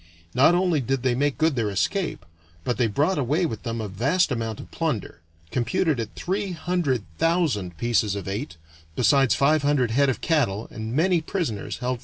[0.33, 2.25] Not only did they make good their escape,
[2.63, 7.03] but they brought away with them a vast amount of plunder, computed at three hundred
[7.19, 8.57] thousand pieces of eight,
[8.95, 11.99] besides five hundred head of cattle and many prisoners held for ransom.